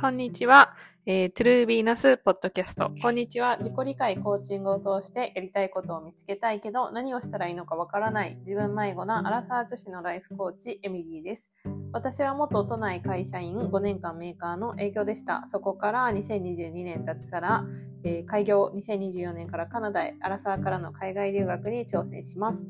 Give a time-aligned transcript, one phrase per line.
[0.00, 0.74] こんにちは。
[1.04, 2.90] えー、トゥルービーナスポッドキャスト。
[3.02, 3.58] こんにちは。
[3.58, 11.50] 自己理解コーチングを通してやりたいことを見つけたいけど、何をしたらいいのかわからない自分迷子なアラサー女子のライフコーチ、エミリーです。
[11.92, 15.44] 私は元都内会社員5年間メーカーの営業でした。
[15.48, 17.66] そこから2022年脱サラ、
[18.02, 22.66] えー、開業2024年からカナダへ、アラサーからの海外留学に挑戦します。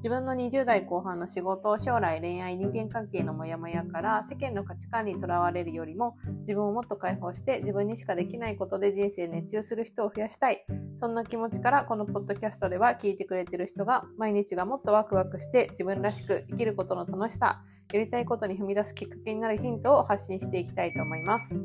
[0.00, 10.64] 自分の20代後半の仕事、将来、恋愛、人間関係のモヤモヤから世間の価値観にとらわれるよりも自分をもっと解放して自分にしかできないことで人生熱中する人を増やしたい。
[10.96, 17.62] そんな気持ちからこのポッドキャストでは聞いてくれてる人が毎日がもっとワクワクして自分らしく生きることの楽しさ、
[17.92, 21.62] やりたいことに踏み出すきっかけになるヒントを発信していきたいと思います。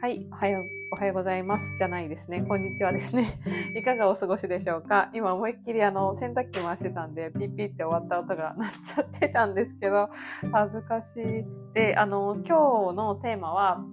[0.00, 1.76] はい、おはよう、おはようございます。
[1.78, 2.42] じゃないですね。
[2.42, 3.40] こんにちはですね。
[3.76, 5.08] いかがお過ごしでしょうか？
[5.12, 10.10] 今思いっきりあの、洗濯機回してたんで、ピッピって終わった音が鳴っちゃってたんですけど、
[10.52, 11.44] 恥ずかしい。
[11.74, 13.84] で、あの、今日のテーマは、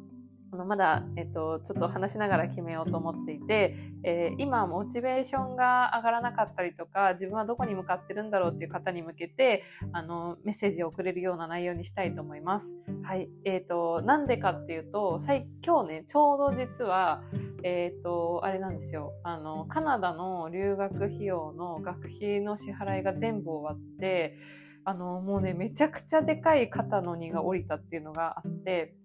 [0.52, 12.78] あのまだ、えっと、ちょっと話しながら決めようと思っていて、えー、今モチベーションが上がらなかったりとか自分はどこに向かってるんだろうっていう方に向けてあのメッセージをくれるような内容にしたいと思います。
[13.04, 15.20] はい、えっ、ー、となんでかっていうと
[15.66, 17.22] 今日ねちょうど実は
[17.64, 24.38] えっ、ー、とあれなんですよあのカナダの留学費用の学費の支払いが全部終わって
[24.86, 28.96] あのもうねめちゃくちゃでかい肩の荷が下りたっていうのがあって。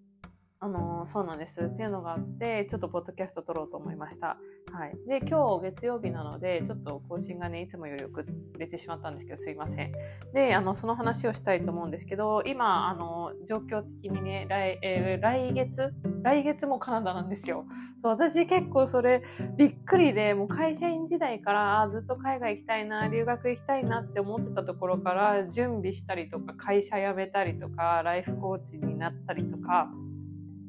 [0.63, 4.37] あのそうなんですっていうのがあってちょっとポッドキャスト撮ろうと思いました。
[4.71, 8.23] はい、で今日月曜日なのでちょっと更新がねいつもより遅
[8.57, 9.91] れてしまったんですけどすいません。
[10.33, 15.93] であのその話をしたいと思うんですけど今あの状況的にね来,、えー、来月？
[16.23, 17.65] 来月もカナダなんですよ。
[17.97, 19.21] そう私結構それ
[19.57, 29.89] びっくりでもう会社員時代からずっと海外行きたいな留学行きたいなって思ってたところから準備したりとか会社辞めたりとかライフコーチになったりとか。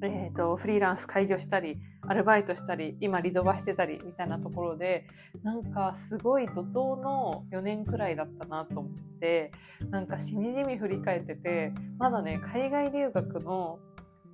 [0.07, 5.07] えーと、フリーランス開業したりアルバイトしたり今リゾバしてたりみたいなところで
[5.43, 9.53] なんかすごい怒涛の4年くらいだったなと思って
[9.91, 13.79] なんかしみじみ振り返っててまだね海外留学の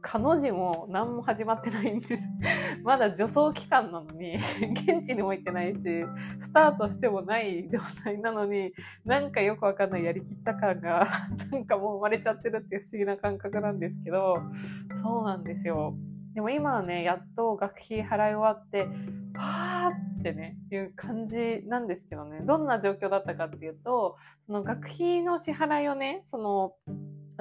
[0.02, 2.28] 彼女も何も始まってないんです。
[2.82, 4.36] まだ助走期間なのに、
[4.72, 6.04] 現地にも行ってないし、
[6.38, 8.72] スタートしてもない状態なのに、
[9.04, 11.06] なんかよくわかんないやりきった感が、
[11.52, 14.38] なんかもう生まれちゃってるっていう不思議な感覚なんですけど、
[15.02, 15.94] そうなんですよ。
[16.34, 18.86] でも今はね、やっと学費払い終わって、
[19.34, 26.74] はーってね、いう感じなんですけどね、どんな状況だったかっていうと、その学費の支払いをね、その、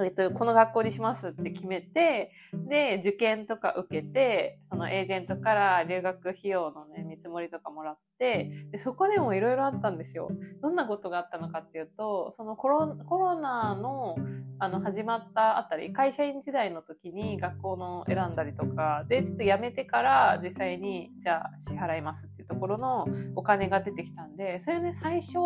[0.04, 10.30] えっと、この学校にしますって決めて、で、受験とか受けて、そのエージェントから留学費用のね、見積もりとかもらって、でそこでもいろいろあったんですよ。
[10.62, 14.16] どんなことがあったのかっていうと、そのコロコロナの
[14.62, 23.06] あの始まったあたり、会社員時代の時に学校の選んだりとか、で、ちょっと辞めてから実際に、じゃあ支払いますっていうところの
[23.36, 25.38] お金が出てきたんで、それで最初、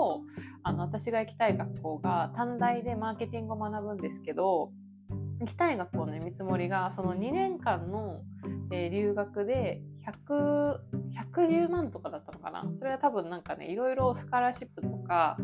[0.64, 4.72] あの、私が行きたい学校が短大でマーケティングを学ぶんですけど、
[5.40, 8.22] 行きたい学校の見積もりが、その2年間の、
[8.72, 9.82] えー、留学で
[10.26, 10.78] 100、
[11.32, 12.64] 110万とかだったのかな。
[12.78, 15.36] それは多分なんかね、いろいろスカラシップとか、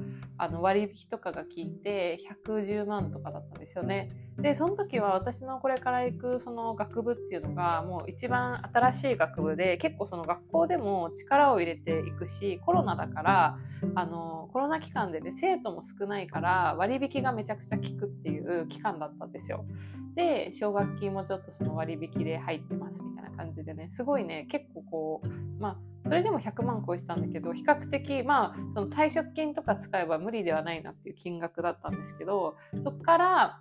[0.42, 4.08] あの割引とかが効いて110万とかだったんですよね。
[4.38, 13.58] で、その時は私のこれから行くその学部っていうのがもう一番新しい学部で結構その学校でも力を入れていくし、コロナだから、
[13.94, 19.66] あの、コロナ期間でね、生徒も少ないから割引がめちゃくちゃ効くっていう期間だったんですよ。
[20.14, 25.28] で、奨学金もちょっとその割引で入ってますみたいな感じでね、すごいね、結構こう、
[25.60, 33.60] まあ、それでも100万超えてたんだけど、比較的、まあ、その退職金とか使えば無理ではないなっていう金額だったんですけど、そこから、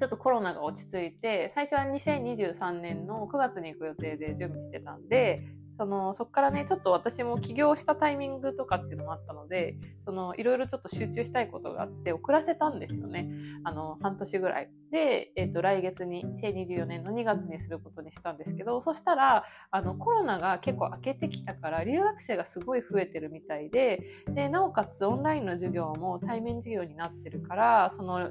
[0.00, 5.42] ちょっとコロナが落ち着いて、最初は2023年の9月に行く予定で準備してたんで、
[5.82, 13.28] そのそこからねちょっと私も起業したタイミングとかっていうのもあったのでそのいろいろちょっと集中したいことがあって遅らせたんですよね。
[13.64, 14.70] あの半年ぐらい。
[14.92, 28.30] で、えー、と来月に2024年の2月にすることにしたんですけどそしたらあのコロナが結構明けてきたから留学生がすごい増えてるみたいででなおかつオンラインの授業も対面授業になってるからその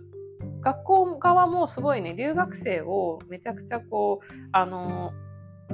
[0.61, 5.11] 学校側もすごいね留学生をめちゃくちゃこうあの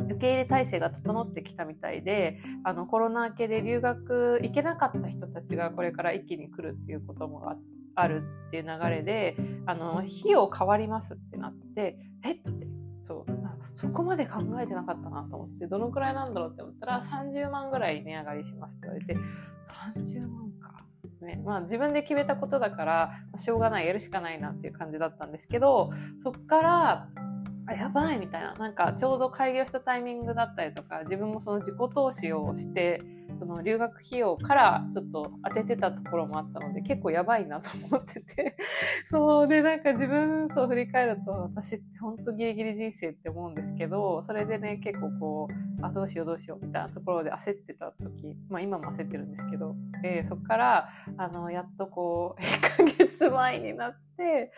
[0.05, 7.55] 受け入れ体制が整ってきたみたいであのコロナ明けで留学行けなかった人たちがこれから一気に来るっていうことも
[7.95, 9.35] あるっていう流れで
[9.65, 12.67] あの費用変わりますってなってえって
[13.03, 13.37] そう
[13.77, 19.15] そこまで考えてなかったなと思ってどのくらいなんだろうって思ったら30万ぐらい値上がりしますって言われて
[19.95, 20.83] 30万か。
[21.21, 25.91] ねまあ、自分で決めたことだからしょうがないやるしかないなっていう感じだったんですけど
[26.21, 27.09] そっから
[27.67, 28.53] あやばいみたいな。
[28.53, 33.01] なんかちょうど開業したタイミングだったりとか自分もその自己投資をして
[33.39, 38.55] その留学費用からちょっと当ててたところもあったので結構やばいなと思ってて。
[39.09, 45.47] そうでなんか自分そう振り返ると私って本当ギリギリ人生って思うんですけどそれでね結構こ
[45.81, 54.51] うあどうしようどうしようみたいなところで焦ってた時まあ今も焦ってるんですけど、えー、そっからあのやっとこう 1ヶ月前になって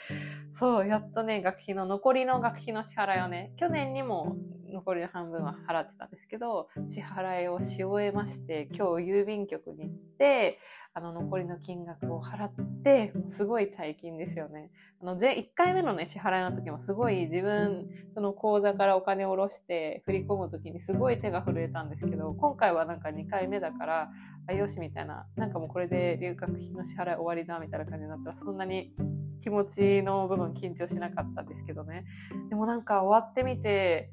[0.60, 4.36] そうやっとね学費の残りの学費の支払いをね去年にも
[4.74, 10.60] 残りの半分は払ってたんですけど支払いをし終えまして今日郵便局に行って
[10.94, 12.54] あの残りの金額を払っ
[12.84, 14.70] てすごい大金ですよね。
[15.02, 24.10] あの1回目のね支払いの時もすごい自分その口座からお金を下ろして振り込む時にすごい手が震えたんですけど今回はなんか2回目だから
[24.48, 28.92] あよしみたいななんかもうこれで留学費の支払い終わりだみたいな感じになったらそんなに
[29.40, 32.06] 気持ちの部分緊張しなかったんですけどね。
[32.50, 34.12] でもなんか終わってみて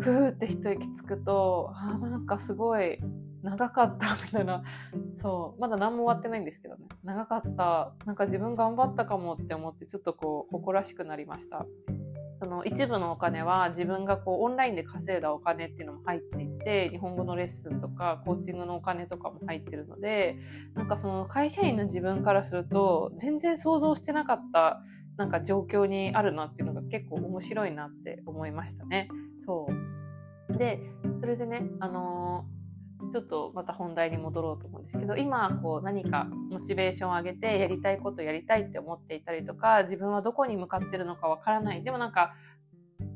[0.00, 2.98] ふーって一息つくとあなんかすごい
[3.42, 4.62] 長かったみたいな。
[5.16, 6.86] そうまだ何も終わってないんですけどね。
[7.04, 7.92] 長かった。
[8.06, 11.66] なんか自分頑張ったかもって思ってちょっとこう誇らしくなりました。
[12.40, 20.38] その一部のお金は自分がこうオンラインで稼いだお金っていうのも入っていて日本語のレッスンとかコーチングのお金とかも入ってるので
[20.74, 24.82] なんかその会社員の自分からすると全然想像してなかった
[25.16, 29.08] なんか状況にあるなっていうのが結構面白いなって思いましたね。
[29.44, 30.56] そう。
[30.56, 30.80] で
[31.20, 41.82] それでね、あのー、ちょっとまた本題に戻ろうと思うんですけど今こう何かモチベーションを上げてやりたいことやりたいって思っていたりとか自分はどこに向かってるのかわからない。
[41.82, 42.34] でもなんか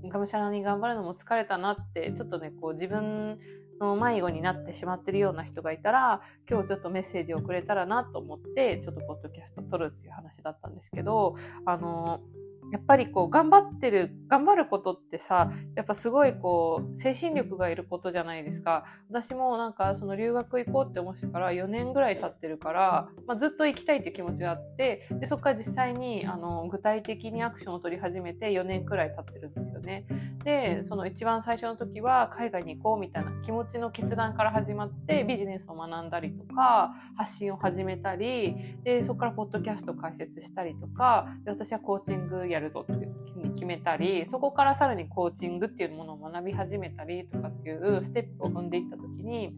[0.09, 3.39] がむしゃらに頑張るのも疲れたなってちょっとねこう自分
[3.81, 12.21] の迷子になってしまってるような人がいたら今日ちょっとメッセージをくれたらなと思ってちょっとポッドキャスト撮るっていう話だったんですけどあの
[12.73, 18.85] やっぱりこう頑張ってる頑張ることってさやっぱすごいこう精神力がいることじゃないですか。
[19.09, 30.07] 私もなんかその留学行こうって思ってから4年ぐらい経ってるから、まあ、ずっと行きたいっていう気持ちがあってでそこから実際にあの具体的にアクションを取り始めて4年くらい経ってるんですよね。
[30.45, 43.09] でその一番最初の時は海外に行こうみたいな気持ちの決断から始まってビジネスを学んだりとか発信を始めたりでそこからポッドキャスト解説したりとかで私はコーチングやるぞって
[43.55, 49.55] 決めたりそこからさらにコーチングっていうものを学び始めたりとかっていうステップを踏んでいった時に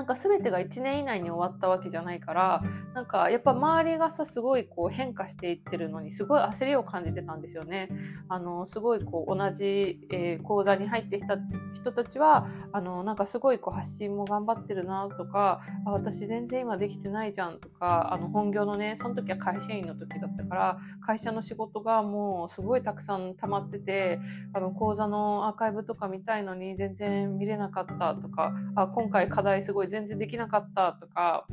[0.00, 2.62] なんか全てが1年以内に終わったわけじゃないから
[2.94, 7.90] なんかやっぱ周りがさすごいこう変化していってるのにすごい焦りを感じてたんですよね。
[8.30, 11.36] あのすごいこう同じ、えー、講座に入ってきた
[11.74, 24.18] 人たちはあのなんかすごいこう発信も頑張ってるなとかあ私全然今できてないじゃんとかあの本業のねその時は会社員の時だったから会社の仕事がもうすごいたくさん溜まってて
[24.54, 31.46] あの講座のアーカイブとか見たいのに全然見れなかったとかあ今回課題すごい全然できなかったとか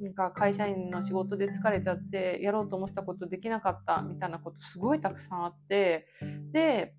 [0.00, 6.06] なんか会社員の仕事で疲れちゃってやろうと思ったことできなかったみたいなことすごいたくさんあって
[6.52, 6.94] で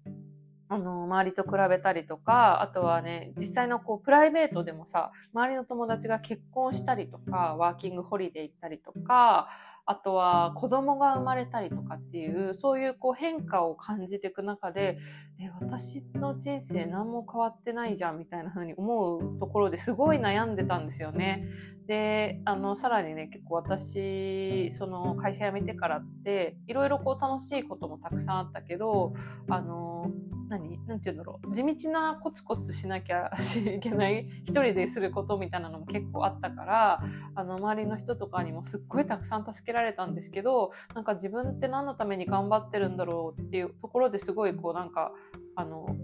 [0.67, 9.49] あの周りと比べたりとかあとはね実際のこうプライベートでもさ周りの友達が結婚したりとかワーキングホリデー行ったりとか
[9.85, 14.97] あとは子供が生まれたりとかっていうそういうこう変化を感じていく中で
[15.37, 21.47] え私の人生何も変わってないじゃんみたいな風に思うところですごい悩んでたんですよね。
[21.87, 29.13] であのさらにね結構私その会社辞めてからっていろいろこう楽しいこともたくさんあったけど
[29.49, 30.11] あの
[30.49, 33.31] 何何て言うんだろう地道なコツコツしなきゃ
[33.75, 37.03] いけない一人ですることみたいなのも結構あったから
[37.35, 45.11] あの周りの人とかにもすっごいたくさん助けられたんですけどなんか自分って何のために頑張ってるんだろうっていうところですごいこうなんか
[45.55, 45.95] あの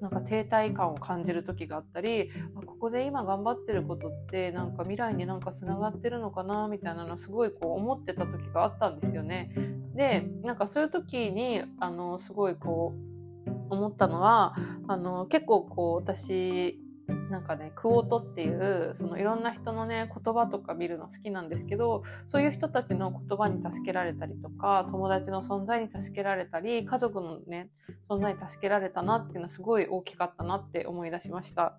[0.00, 2.30] なんか停滞感を感じる時があったり
[2.66, 9.52] ここで今頑張ってることってなんか未来になんかつながってるのかなみたいなのすごいこう思ってた時があったんですよね。
[9.94, 14.54] でなんかそういう時にあのすごいこう思ったのは
[14.86, 16.78] あの結構こう私
[17.30, 27.70] なんかねクオートっていうそのいろんな人のね言葉とか見るの好きなんですけどそういう人たちの言葉に助けられたりとか友達の存在に助けられたり家族のね
[28.08, 31.78] 存在に助けられたなっていうのはすごい大きかったなって思い出しました。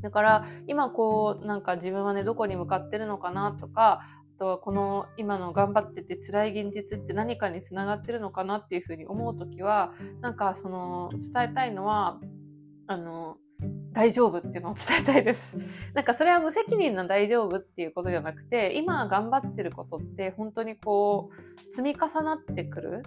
[0.00, 4.00] だから今こうなんか自分はねどこに向かってるのかなとか
[4.36, 9.92] あとはこの今の頑張ってて辛い現実って何かにつながってるのかなっていうふうに思う時は
[10.22, 12.18] なんかその伝えたいのは
[12.86, 13.36] あの
[13.92, 15.56] 大丈夫っていうのを伝えたいです。
[15.94, 23.02] なんかそれは無責任な大丈夫っていうことじゃなくて、今頑張ってることって本当にこう、積み重なってくる。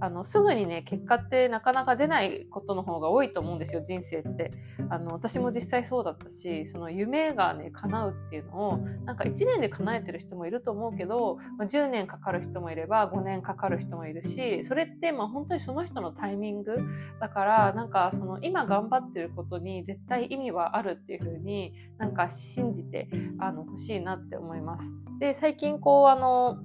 [0.00, 4.50] あの、すぐにね、結果ってなかなか出ないことの方が多いと思うんですよ、人生って。
[4.90, 16.76] あの、私も実際そうだったし、その夢がね、叶うっていうのを、なんか1年で叶えてる人もいると思うけど、まあ、10年かかる人もいれば、5年かかる人もいるし、それってまあ本当にその人のタイミング
[17.20, 23.08] だから、なんかその今頑張ってることに絶対意味はあるっていうふうになんか信じて
[23.38, 24.92] あの欲しいなって思います。
[25.18, 26.58] で、最近こうあの、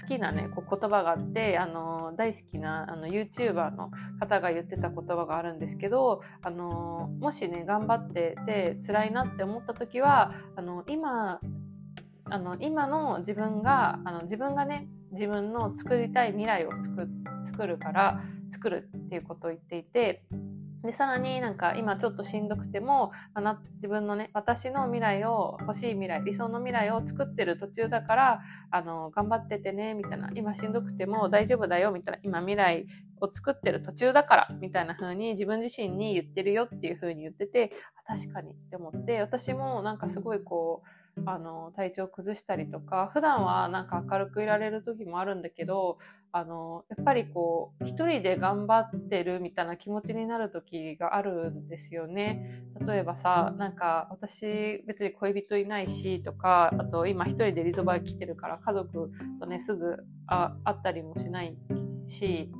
[0.00, 11.40] 好きなね、こう言葉があって、あの、大好きなあの YouTuber の方が言ってた言葉があるんですけど、あの、もしね、頑張ってて辛いなって思った時は、あの、今、
[12.24, 17.08] あの、今の自分が、あの、自分がね、自分の作りたい未来を作
[17.44, 20.24] 作るから作るっていうことを言っていて
[20.84, 32.86] で、さらになんか今ちょっとしんどくても、あな自分のね、私の未来を、欲しい未来、理想の未来を作ってる途中だから、あの、頑張っててね、みたいな、今しんどくても大丈夫だよ、みたいな、今未来
[33.20, 37.72] を作ってる途中だから、みたいな風に自分自身に言ってるよっていう風に言ってて、
[38.06, 45.98] 確かにって思って、私もなんかすごいこう、あの、体調崩したりとか、普段はなんか明るくいられる時もあるんだけど、
[46.32, 52.64] あの、やっぱりこう、一人で頑張ってるみたいな気持ちになる時があるんですよね。
[52.86, 61.56] 例えばさ、なんか私別に恋人いないしとか、あと今一人でリゾバ来てるから家族とね、すぐ会ったりもしない
[62.08, 62.50] し、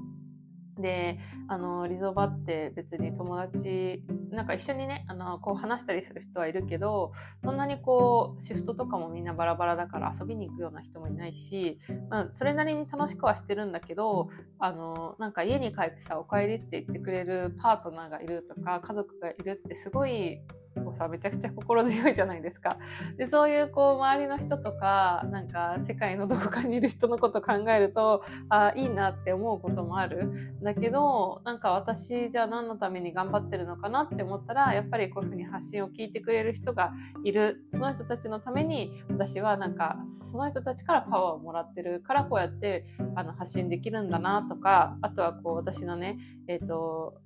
[0.79, 1.19] で、
[1.49, 4.03] あの、リゾバって別に友達、
[4.35, 7.12] なんか一緒にね、あの、こう話したりする人はいるけど、
[7.43, 11.79] そんなにこう、シフトとかもみんなバラバラだから遊びに行くような人もいないし、
[12.11, 20.41] まあ、それなりに楽しくはしてるんだけど、あの、なんか家に帰ってさ、おかえりって言ってくれるパートナーがいるとか、家族がいるってすごい
[20.75, 22.78] こうさめちゃくちゃ心強いじゃないですか。
[23.16, 30.54] でそういうこう周りの人とかなんか世界のどこかにいる人のこと考えるとあいいなって思うこともある。
[30.62, 36.93] だけどなんか私じゃあ何のために頑張ってるのかなって思ったらやっぱりこういうふうに発信を聞いてくれる人が
[37.25, 39.97] いるその人たちのために私はなんか
[40.31, 47.21] その人たちからパワーをもらってるからこうやってあの発信できるんだなとかあとはこう私のねえっ、ー、と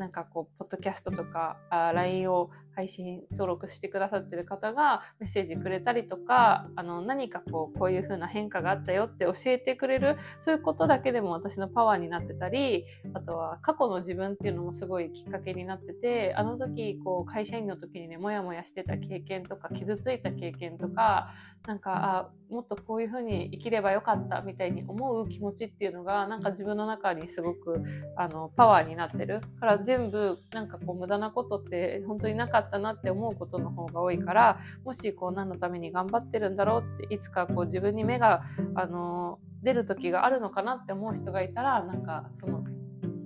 [0.00, 21.34] なんかこう、ポッドキャストとか、あ LINE を配信登録してくださってる方がメッセージくれたりとか、あの、何かこう、こういう風な変化があったよって教えてくれる、そういうことだけでも私のパワーになってたり、あとは過去の自分っていうのもすごいきっかけになってて、あの時、こう、会社員の時にね、もやもやしてた経験とか、傷ついた経験とか、
[21.66, 27.82] なんか、あ、もっとこういう風に生きればよかったみたいに思う気持ちっていうのが、なんか自分の中にすごく、
[28.16, 29.40] あの、パワーになってる。
[29.60, 38.42] から全部、なんかこう、無駄なことって本当になかったなって思うことの方が多いからもしこう何のために頑張ってるんだろうっていつかこう自分に目が、
[38.74, 42.64] あの出る時があるのかなって思う人がいたらなんかその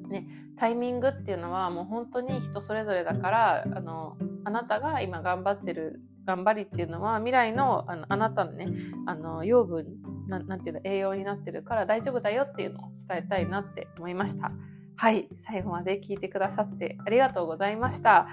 [0.08, 0.26] ね
[0.58, 8.68] タイミングっていうのはもう本当に人それぞれだからあのあなたが今頑張ってる頑張りっていうのは未来のあのあなたのね
[9.06, 9.86] あの養分
[10.28, 14.50] ななんていうの栄養になってるから大丈夫だよっていうのを伝えたいなって思いました。
[14.96, 15.28] はい。
[15.40, 18.28] 最後まで聞いてくださってありがとうございました。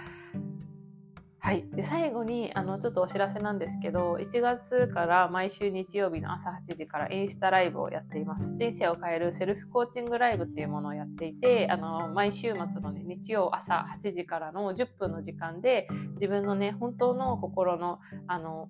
[1.43, 1.67] はい。
[1.71, 8.55] で、最後に、あの、ちょっとお知らせなんですけど、1月から毎週日曜日の朝8時からインスタライブをやっています。
[8.55, 18.69] 人生を変えるセルフコーチングライブっていうものをやっていて、あの、毎週末のね、日曜朝8時からの10分の時間で、自分のね、本当の心の、あの、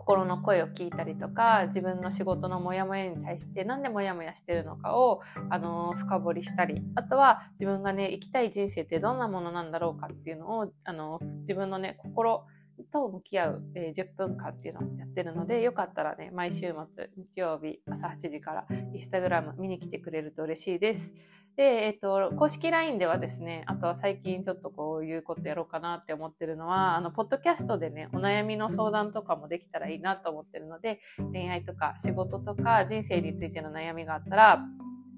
[0.00, 12.46] 心の声を聞いたりとか自分の仕事のモヤモヤに対して何でモヤモヤしてるのかを、あの深掘りしたりあとは自分がね生きたい人生ってどんなものなんだろうかっていうのを、あの自分のね心
[12.90, 21.14] と向き合う、えー、10分間っていうのをやってるのでよかったらね毎週末日曜日朝8時からインスタグラム見に来てくれると嬉しいです。
[21.56, 31.00] で、えっ、と、公式 LINE ではですね、あとは最近ちょっとこういうことやろうかなって思ってるのは、あの、ポッドキャストでね、お悩みの相談とかもできたらいいなと思ってるので、
[31.32, 34.64] 恋愛とか仕事とか人生についての悩みがあったら、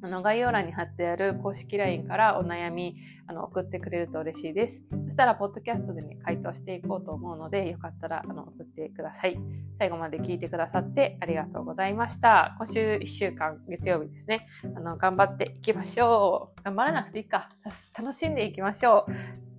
[0.02, 2.96] あの概要欄に貼ってある公式 LINE からお悩み
[3.28, 4.82] あの送ってくれると嬉しいです。
[5.04, 9.38] そしたら、ポッドキャストでね、回答していこうと思うので、よかったらあの送ってください。
[9.78, 12.56] 最後まで聞いてくださってありがとうございました。
[12.58, 16.62] 今週1週間、月曜日ですね、あの頑張っていきましょう。
[16.64, 17.50] 頑張らなくていいか。
[17.96, 19.06] 楽しんでいきましょ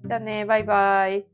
[0.04, 0.08] う。
[0.08, 1.33] じゃあね、バイバイ。